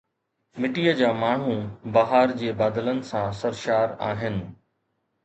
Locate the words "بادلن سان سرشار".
2.63-3.95